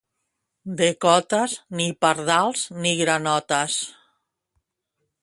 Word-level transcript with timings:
De 0.79 0.87
Cotes, 1.05 1.53
ni 1.81 1.87
pardals 2.05 2.65
ni 2.87 2.97
granotes. 3.05 3.81